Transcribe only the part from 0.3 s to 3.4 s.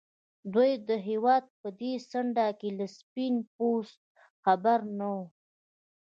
دوی د هېواد په دې څنډه کې له سپين